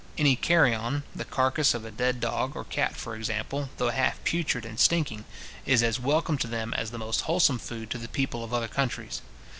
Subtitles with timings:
[0.17, 4.65] Any carrion, the carcase of a dead dog or cat, for example, though half putrid
[4.65, 5.25] and stinking,
[5.63, 8.67] is as welcome to them as the most wholesome food to the people of other
[8.67, 9.21] countries.